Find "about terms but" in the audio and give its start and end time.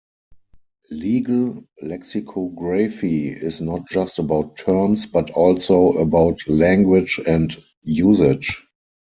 4.17-5.29